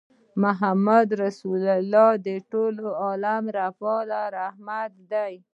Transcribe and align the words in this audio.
محمدُ 0.43 1.07
رَّسول 1.23 1.63
الله 1.77 2.09
د 2.25 2.27
ټول 2.51 2.75
عالم 3.03 3.43
لپاره 3.57 4.19
رحمت 4.37 4.91
دی 5.11 5.33